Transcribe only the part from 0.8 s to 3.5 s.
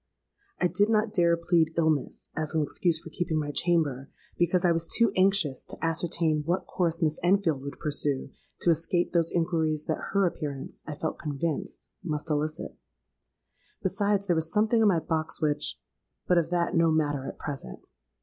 not dare plead illness, as an excuse for keeping